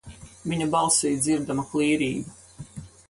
[0.53, 2.67] Viņa balsī dzirdama klīrība.